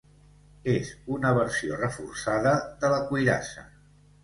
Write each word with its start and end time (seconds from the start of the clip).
És 0.71 0.89
una 1.17 1.33
versió 1.39 1.77
reforçada 1.83 2.57
de 2.83 2.93
la 2.97 3.01
cuirassa. 3.13 3.71